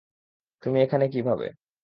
[0.63, 1.47] তুমি এখানে কী কীভাবে?